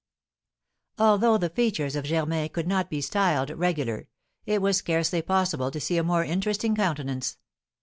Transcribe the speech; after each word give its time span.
Although 0.97 1.37
the 1.37 1.51
features 1.51 1.95
of 1.95 2.05
Germain 2.05 2.49
could 2.49 2.67
not 2.67 2.89
be 2.89 3.01
styled 3.01 3.51
regular, 3.51 4.07
it 4.47 4.59
was 4.59 4.77
scarcely 4.77 5.21
possible 5.21 5.69
to 5.69 5.79
see 5.79 5.97
a 5.97 6.03
more 6.03 6.23
interesting 6.23 6.73
countenance. 6.75 7.37